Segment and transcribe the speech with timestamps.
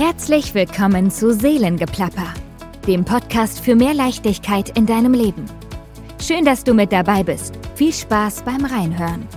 [0.00, 2.32] Herzlich willkommen zu Seelengeplapper,
[2.86, 5.44] dem Podcast für mehr Leichtigkeit in deinem Leben.
[6.18, 7.54] Schön, dass du mit dabei bist.
[7.74, 9.28] Viel Spaß beim Reinhören.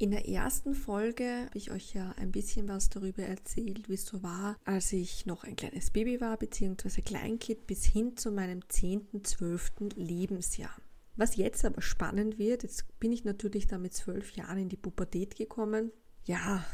[0.00, 4.04] In der ersten Folge habe ich euch ja ein bisschen was darüber erzählt, wie es
[4.04, 8.68] so war, als ich noch ein kleines Baby war, beziehungsweise Kleinkind bis hin zu meinem
[8.68, 9.94] 10., 12.
[9.94, 10.74] Lebensjahr.
[11.14, 14.76] Was jetzt aber spannend wird, jetzt bin ich natürlich da mit zwölf Jahren in die
[14.76, 15.92] Pubertät gekommen.
[16.24, 16.64] Ja,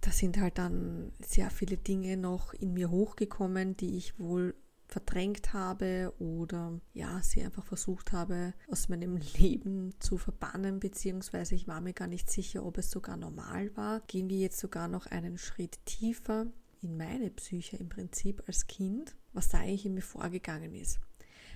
[0.00, 4.54] da sind halt dann sehr viele Dinge noch in mir hochgekommen, die ich wohl
[4.86, 11.68] verdrängt habe oder ja, sie einfach versucht habe, aus meinem Leben zu verbannen, beziehungsweise ich
[11.68, 14.00] war mir gar nicht sicher, ob es sogar normal war.
[14.06, 16.46] Gehen wir jetzt sogar noch einen Schritt tiefer
[16.80, 21.00] in meine Psyche im Prinzip als Kind, was da eigentlich in mir vorgegangen ist.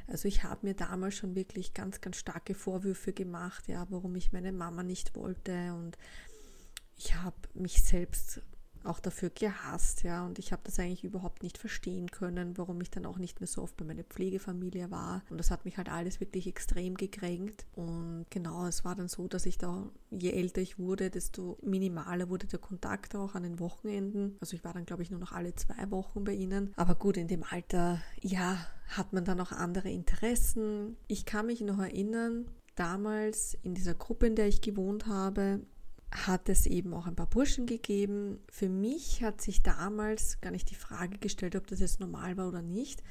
[0.09, 4.33] Also ich habe mir damals schon wirklich ganz, ganz starke Vorwürfe gemacht, ja, warum ich
[4.33, 5.97] meine Mama nicht wollte und
[6.97, 8.41] ich habe mich selbst
[8.85, 12.91] auch dafür gehasst, ja, und ich habe das eigentlich überhaupt nicht verstehen können, warum ich
[12.91, 15.23] dann auch nicht mehr so oft bei meiner Pflegefamilie war.
[15.31, 17.67] Und das hat mich halt alles wirklich extrem gekränkt.
[17.75, 22.29] Und genau, es war dann so, dass ich da, je älter ich wurde, desto minimaler
[22.29, 24.37] wurde der Kontakt auch an den Wochenenden.
[24.41, 26.73] Also ich war dann, glaube ich, nur noch alle zwei Wochen bei ihnen.
[26.77, 30.97] Aber gut, in dem Alter, ja, hat man dann auch andere Interessen.
[31.06, 35.61] Ich kann mich noch erinnern, damals in dieser Gruppe, in der ich gewohnt habe,
[36.13, 38.39] hat es eben auch ein paar Burschen gegeben.
[38.51, 42.49] Für mich hat sich damals gar nicht die Frage gestellt, ob das jetzt normal war
[42.49, 43.03] oder nicht.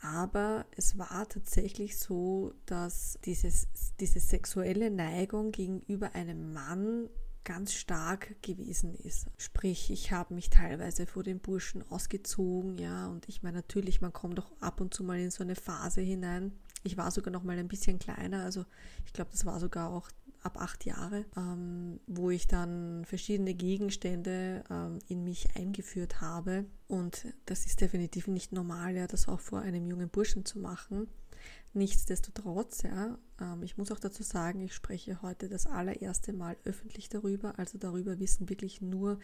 [0.00, 3.68] Aber es war tatsächlich so, dass dieses,
[4.00, 7.08] diese sexuelle Neigung gegenüber einem Mann
[7.44, 9.28] ganz stark gewesen ist.
[9.36, 14.12] Sprich, ich habe mich teilweise vor den Burschen ausgezogen, ja, und ich meine natürlich, man
[14.12, 16.52] kommt doch ab und zu mal in so eine Phase hinein.
[16.82, 18.64] Ich war sogar noch mal ein bisschen kleiner, also
[19.06, 20.10] ich glaube, das war sogar auch
[20.44, 26.66] ab acht Jahre, ähm, wo ich dann verschiedene Gegenstände ähm, in mich eingeführt habe.
[26.86, 31.08] Und das ist definitiv nicht normal, ja, das auch vor einem jungen Burschen zu machen.
[31.72, 37.08] Nichtsdestotrotz, ja, ähm, ich muss auch dazu sagen, ich spreche heute das allererste Mal öffentlich
[37.08, 37.58] darüber.
[37.58, 39.18] Also darüber wissen wirklich nur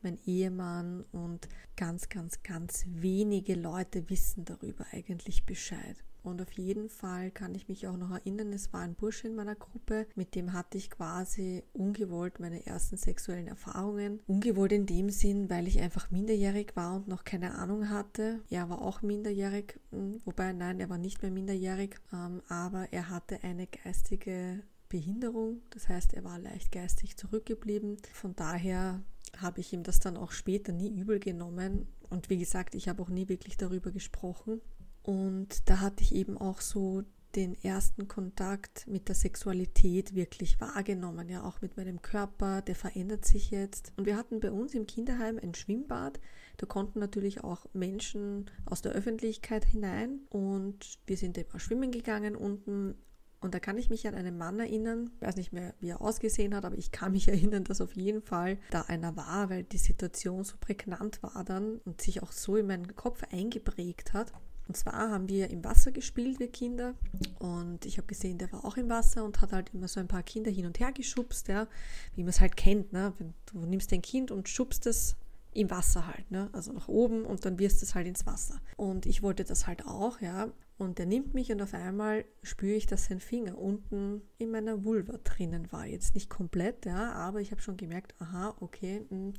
[0.00, 5.96] mein Ehemann und ganz, ganz, ganz wenige Leute wissen darüber eigentlich Bescheid.
[6.22, 9.34] Und auf jeden Fall kann ich mich auch noch erinnern, es war ein Bursche in
[9.34, 14.20] meiner Gruppe, mit dem hatte ich quasi ungewollt meine ersten sexuellen Erfahrungen.
[14.26, 18.40] Ungewollt in dem Sinn, weil ich einfach minderjährig war und noch keine Ahnung hatte.
[18.50, 23.08] Er war auch minderjährig, hm, wobei nein, er war nicht mehr minderjährig, ähm, aber er
[23.08, 27.96] hatte eine geistige Behinderung, das heißt, er war leicht geistig zurückgeblieben.
[28.12, 29.00] Von daher
[29.38, 31.86] habe ich ihm das dann auch später nie übel genommen.
[32.10, 34.60] Und wie gesagt, ich habe auch nie wirklich darüber gesprochen.
[35.02, 37.02] Und da hatte ich eben auch so
[37.34, 43.24] den ersten Kontakt mit der Sexualität wirklich wahrgenommen, ja auch mit meinem Körper, der verändert
[43.24, 43.92] sich jetzt.
[43.96, 46.20] Und wir hatten bei uns im Kinderheim ein Schwimmbad,
[46.58, 52.36] da konnten natürlich auch Menschen aus der Öffentlichkeit hinein und wir sind immer schwimmen gegangen
[52.36, 52.94] unten.
[53.40, 56.00] Und da kann ich mich an einen Mann erinnern, ich weiß nicht mehr, wie er
[56.00, 59.64] ausgesehen hat, aber ich kann mich erinnern, dass auf jeden Fall da einer war, weil
[59.64, 64.32] die Situation so prägnant war dann und sich auch so in meinen Kopf eingeprägt hat.
[64.72, 66.94] Und zwar haben wir im Wasser gespielt, wir Kinder.
[67.40, 70.08] Und ich habe gesehen, der war auch im Wasser und hat halt immer so ein
[70.08, 71.68] paar Kinder hin und her geschubst, ja,
[72.14, 72.90] wie man es halt kennt.
[72.90, 73.12] Ne?
[73.52, 75.14] Du nimmst dein Kind und schubst es
[75.52, 76.48] im Wasser halt, ne?
[76.54, 78.62] also nach oben und dann wirst es halt ins Wasser.
[78.78, 80.48] Und ich wollte das halt auch, ja.
[80.78, 84.84] Und der nimmt mich und auf einmal spüre ich, dass sein Finger unten in meiner
[84.84, 85.84] Vulva drinnen war.
[85.84, 89.34] Jetzt nicht komplett, ja, aber ich habe schon gemerkt, aha, okay, mh, hm,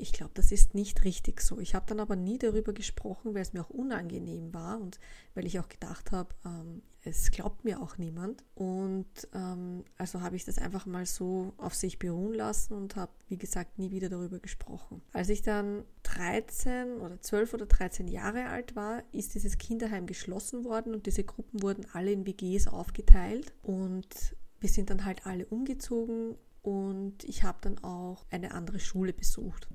[0.00, 1.60] ich glaube, das ist nicht richtig so.
[1.60, 4.98] Ich habe dann aber nie darüber gesprochen, weil es mir auch unangenehm war und
[5.34, 8.44] weil ich auch gedacht habe, ähm, es glaubt mir auch niemand.
[8.54, 13.12] Und ähm, also habe ich das einfach mal so auf sich beruhen lassen und habe,
[13.28, 15.02] wie gesagt, nie wieder darüber gesprochen.
[15.12, 20.64] Als ich dann 13 oder 12 oder 13 Jahre alt war, ist dieses Kinderheim geschlossen
[20.64, 25.46] worden und diese Gruppen wurden alle in WGs aufgeteilt und wir sind dann halt alle
[25.46, 29.68] umgezogen und ich habe dann auch eine andere Schule besucht.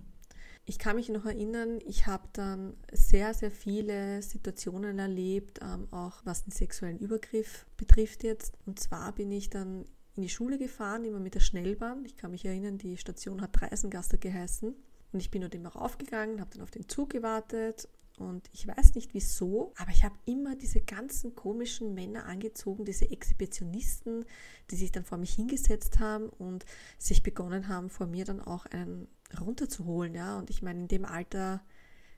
[0.68, 6.22] Ich kann mich noch erinnern, ich habe dann sehr, sehr viele Situationen erlebt, ähm, auch
[6.24, 8.54] was den sexuellen Übergriff betrifft jetzt.
[8.66, 9.86] Und zwar bin ich dann
[10.16, 12.04] in die Schule gefahren, immer mit der Schnellbahn.
[12.06, 14.74] Ich kann mich erinnern, die Station hat Dreisengaster geheißen.
[15.12, 18.96] Und ich bin dort immer raufgegangen, habe dann auf den Zug gewartet und ich weiß
[18.96, 24.26] nicht wieso, aber ich habe immer diese ganzen komischen Männer angezogen, diese Exhibitionisten,
[24.72, 26.66] die sich dann vor mich hingesetzt haben und
[26.98, 30.16] sich begonnen haben, vor mir dann auch einen runterzuholen.
[30.16, 30.38] Ja?
[30.38, 31.62] Und ich meine, in dem Alter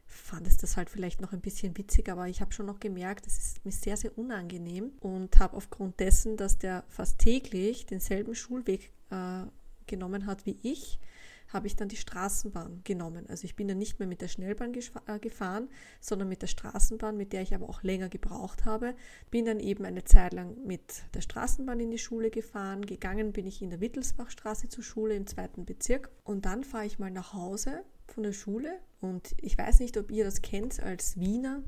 [0.05, 3.27] fand es das halt vielleicht noch ein bisschen witzig, aber ich habe schon noch gemerkt,
[3.27, 8.33] es ist mir sehr, sehr unangenehm und habe aufgrund dessen, dass der fast täglich denselben
[8.33, 9.43] Schulweg äh,
[9.85, 10.99] genommen hat wie ich,
[11.47, 13.25] habe ich dann die Straßenbahn genommen.
[13.29, 17.15] Also ich bin dann nicht mehr mit der Schnellbahn äh, gefahren, sondern mit der Straßenbahn,
[17.15, 18.95] mit der ich aber auch länger gebraucht habe.
[19.31, 22.85] Bin dann eben eine Zeit lang mit der Straßenbahn in die Schule gefahren.
[22.85, 26.09] Gegangen bin ich in der Wittelsbachstraße zur Schule im zweiten Bezirk.
[26.23, 28.79] Und dann fahre ich mal nach Hause von der Schule.
[28.99, 31.63] Und ich weiß nicht, ob ihr das kennt als Wiener,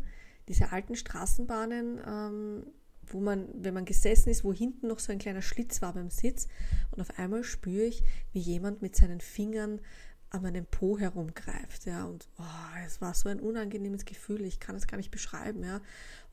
[0.48, 2.00] diese alten Straßenbahnen.
[2.06, 2.66] Ähm,
[3.14, 6.10] wo man, wenn man gesessen ist, wo hinten noch so ein kleiner Schlitz war beim
[6.10, 6.48] Sitz
[6.92, 8.04] und auf einmal spüre ich,
[8.34, 9.80] wie jemand mit seinen Fingern
[10.32, 14.76] an meinem Po herumgreift, ja, und oh, es war so ein unangenehmes Gefühl, ich kann
[14.76, 15.82] es gar nicht beschreiben, ja,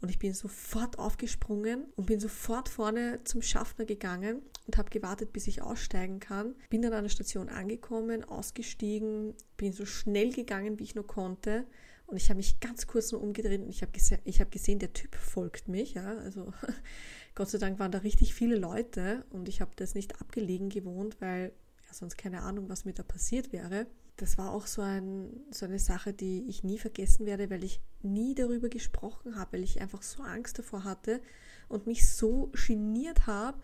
[0.03, 5.33] und ich bin sofort aufgesprungen und bin sofort vorne zum Schaffner gegangen und habe gewartet,
[5.33, 10.79] bis ich aussteigen kann, bin dann an der Station angekommen, ausgestiegen, bin so schnell gegangen,
[10.79, 11.65] wie ich nur konnte,
[12.07, 14.93] und ich habe mich ganz kurz nur umgedreht und ich habe gese hab gesehen, der
[14.93, 15.95] Typ folgt mich.
[15.95, 16.17] Ja?
[16.19, 16.53] Also
[17.35, 21.21] Gott sei Dank waren da richtig viele Leute und ich habe das nicht abgelegen gewohnt,
[21.21, 21.53] weil
[21.87, 23.87] ja, sonst keine Ahnung, was mir da passiert wäre.
[24.19, 27.81] Das war auch so, ein, so eine Sache, die ich nie vergessen werde, weil ich
[28.03, 31.21] nie darüber gesprochen habe, weil ich einfach so Angst davor hatte
[31.69, 33.59] und mich so geniert habe,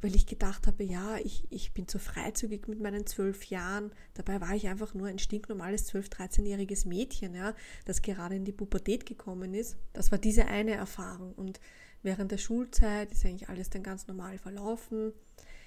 [0.00, 3.92] weil ich gedacht habe, ja, ich, ich bin zu freizügig mit meinen zwölf Jahren.
[4.14, 7.54] Dabei war ich einfach nur ein stinknormales 12-, 13-jähriges Mädchen, ja,
[7.84, 9.76] das gerade in die Pubertät gekommen ist.
[9.92, 11.32] Das war diese eine Erfahrung.
[11.34, 11.60] Und
[12.02, 15.12] während der Schulzeit ist eigentlich alles dann ganz normal verlaufen.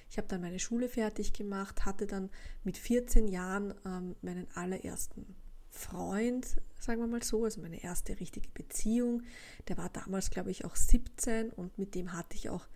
[0.08, 2.30] Ich habe dann meine Schule fertig gemacht, hatte dann
[2.64, 5.36] mit 14 Jahren ähm, meinen allerersten
[5.70, 9.22] Freund, sagen wir mal so, also meine erste richtige Beziehung.
[9.68, 12.66] Der war damals, glaube ich, auch 17 und mit dem hatte ich auch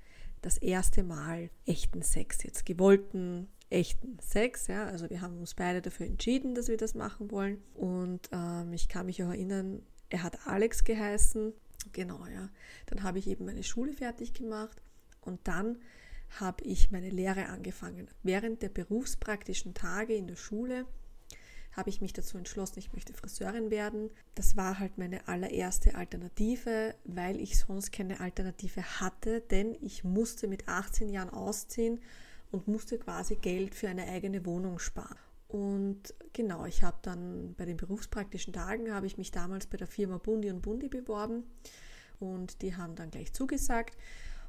[0.42, 4.66] das erste Mal echten Sex, jetzt gewollten echten Sex.
[4.66, 4.86] Ja?
[4.86, 7.62] Also wir haben uns beide dafür entschieden, dass wir das machen wollen.
[7.74, 11.52] Und ähm, ich kann mich auch erinnern, er hat Alex geheißen.
[11.92, 12.48] Genau, ja.
[12.86, 14.80] Dann habe ich eben meine Schule fertig gemacht
[15.20, 15.78] und dann
[16.40, 18.08] habe ich meine Lehre angefangen.
[18.22, 20.86] Während der berufspraktischen Tage in der Schule
[21.76, 24.10] habe ich mich dazu entschlossen, ich möchte Friseurin werden.
[24.34, 30.48] Das war halt meine allererste Alternative, weil ich sonst keine Alternative hatte, denn ich musste
[30.48, 32.00] mit 18 Jahren ausziehen
[32.50, 35.18] und musste quasi Geld für eine eigene Wohnung sparen.
[35.48, 39.86] Und genau, ich habe dann bei den berufspraktischen Tagen habe ich mich damals bei der
[39.86, 41.44] Firma Bundi und Bundi beworben
[42.18, 43.96] und die haben dann gleich zugesagt.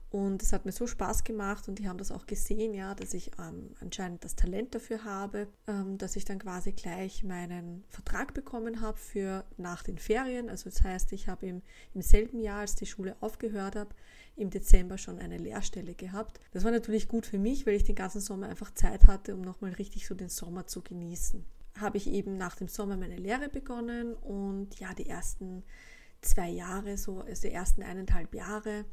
[0.10, 3.14] Und es hat mir so Spaß gemacht und die haben das auch gesehen, ja, dass
[3.14, 8.34] ich ähm, anscheinend das Talent dafür habe, ähm, dass ich dann quasi gleich meinen Vertrag
[8.34, 10.50] bekommen habe für nach den Ferien.
[10.50, 11.62] Also das heißt, ich habe im,
[11.94, 13.90] im selben Jahr, als die Schule aufgehört habe,
[14.38, 16.40] im Dezember schon eine Lehrstelle gehabt.
[16.52, 19.42] Das war natürlich gut für mich, weil ich den ganzen Sommer einfach Zeit hatte, um
[19.42, 21.44] nochmal richtig so den Sommer zu genießen.
[21.80, 25.64] Habe ich eben nach dem Sommer meine Lehre begonnen und ja, die ersten
[26.22, 28.86] zwei Jahre, so also die ersten eineinhalb Jahre,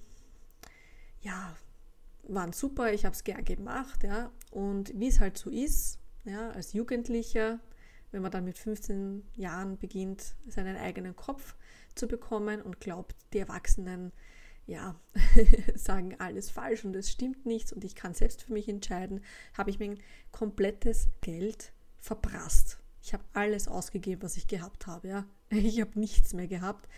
[1.25, 1.57] ja,
[2.23, 4.31] waren super, ich habe es gern gemacht, ja.
[4.51, 7.59] Und wie es halt so ist, ja, als Jugendlicher,
[8.13, 11.57] wenn man dann mit 15 Jahren beginnt, seinen eigenen Kopf
[11.95, 14.13] zu bekommen und glaubt, die Erwachsenen,
[14.67, 14.99] ja,
[15.75, 19.23] sagen alles falsch und es stimmt nichts und ich kann selbst für mich entscheiden,
[19.57, 19.99] habe ich mein
[20.31, 22.79] komplettes Geld verprasst.
[23.05, 25.27] Ich habe alles ausgegeben, was ich gehabt habe, ja.
[25.51, 26.89] Ich habe nichts mehr gehabt,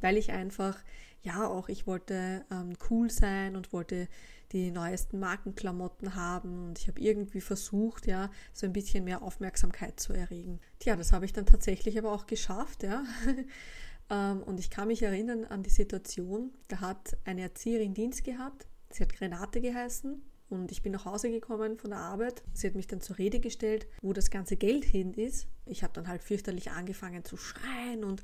[0.00, 0.76] weil ich einfach
[1.22, 4.08] ja, auch ich wollte ähm, cool sein und wollte
[4.50, 9.98] die neuesten Markenklamotten haben und ich habe irgendwie versucht, ja, so ein bisschen mehr Aufmerksamkeit
[9.98, 10.60] zu erregen.
[10.78, 13.04] Tja, das habe ich dann tatsächlich aber auch geschafft, ja.
[14.10, 18.66] ähm, und ich kann mich erinnern an die Situation, da hat eine Erzieherin Dienst gehabt,
[18.90, 20.20] sie hat Grenate geheißen
[20.52, 22.42] und ich bin nach Hause gekommen von der Arbeit.
[22.52, 25.48] Sie hat mich dann zur Rede gestellt, wo das ganze Geld hin ist.
[25.64, 28.22] Ich habe dann halt fürchterlich angefangen zu schreien und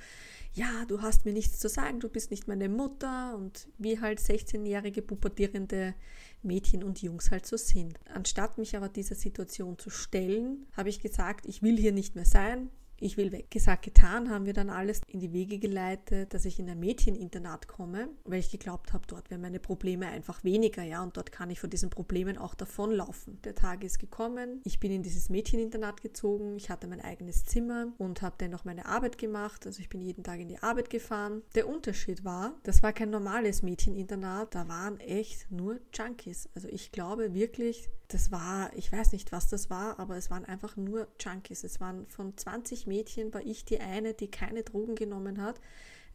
[0.52, 4.20] ja, du hast mir nichts zu sagen, du bist nicht meine Mutter und wie halt
[4.20, 5.94] 16-jährige pubertierende
[6.42, 7.98] Mädchen und Jungs halt so sind.
[8.12, 12.24] Anstatt mich aber dieser Situation zu stellen, habe ich gesagt, ich will hier nicht mehr
[12.24, 12.70] sein,
[13.00, 13.50] ich will weg.
[13.50, 17.68] Gesagt, getan, haben wir dann alles in die Wege geleitet, dass ich in ein Mädcheninternat
[17.68, 21.50] komme, weil ich geglaubt habe, dort wären meine Probleme einfach weniger, ja, und dort kann
[21.50, 23.40] ich von diesen Problemen auch davonlaufen.
[23.42, 27.92] Der Tag ist gekommen, ich bin in dieses Mädcheninternat gezogen, ich hatte mein eigenes Zimmer
[27.98, 30.90] und habe dann noch meine Arbeit gemacht, also ich bin jeden Tag in die Arbeit
[30.90, 31.42] gefahren.
[31.54, 36.48] Der Unterschied war, das war kein normales Mädcheninternat, da waren echt nur Junkies.
[36.54, 40.46] Also ich glaube wirklich, das war, ich weiß nicht, was das war, aber es waren
[40.46, 41.62] einfach nur Junkies.
[41.62, 45.60] Es waren von 20 Mädchen, war ich die eine, die keine Drogen genommen hat.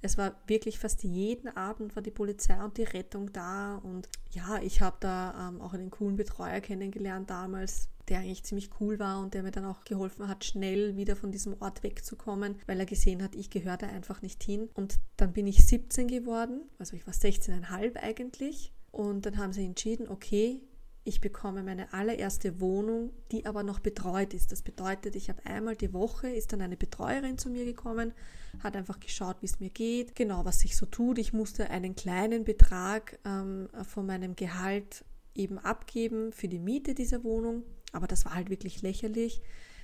[0.01, 3.75] Es war wirklich fast jeden Abend war die Polizei und die Rettung da.
[3.77, 8.70] Und ja, ich habe da ähm, auch einen coolen Betreuer kennengelernt damals, der eigentlich ziemlich
[8.82, 12.58] cool war und der mir dann auch geholfen hat, schnell wieder von diesem Ort wegzukommen,
[12.68, 14.70] weil er gesehen hat, ich gehöre da einfach nicht hin.
[14.74, 18.74] Und dann bin ich 17 geworden, also ich war 16,5 eigentlich.
[18.92, 20.62] Und dann haben sie entschieden, okay,
[21.05, 24.53] Ich bekomme meine allererste Wohnung, die aber noch betreut ist.
[24.53, 28.13] Das bedeutet, ich habe einmal die Woche, ist dann eine Betreuerin zu mir gekommen,
[28.60, 31.17] hat einfach geschaut, wie es mir geht, genau was sich so tut.
[31.17, 35.03] Ich musste einen kleinen Betrag ähm, von meinem Gehalt
[35.36, 39.41] eben abgeben für die Miete dieser Wohnung, aber das war halt wirklich lächerlich.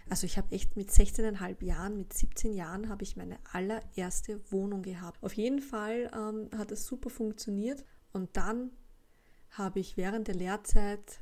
[0.10, 4.82] Also ich habe echt mit 16,5 Jahren, mit 17 Jahren habe ich meine allererste Wohnung
[4.82, 5.22] gehabt.
[5.22, 7.84] Auf jeden Fall ähm, hat es super funktioniert
[8.14, 8.72] und dann
[9.52, 11.22] habe ich während der Lehrzeit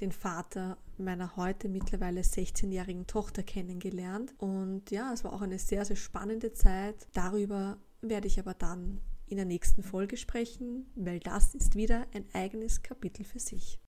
[0.00, 4.34] den Vater meiner heute mittlerweile 16-jährigen Tochter kennengelernt.
[4.38, 7.06] Und ja, es war auch eine sehr, sehr spannende Zeit.
[7.14, 12.24] Darüber werde ich aber dann in der nächsten Folge sprechen, weil das ist wieder ein
[12.32, 13.80] eigenes Kapitel für sich.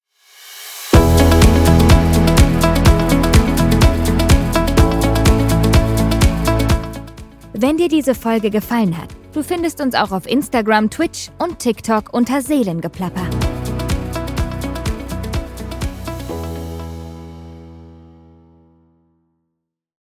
[7.52, 12.12] Wenn dir diese Folge gefallen hat, du findest uns auch auf Instagram, Twitch und TikTok
[12.12, 13.28] unter Seelengeplapper.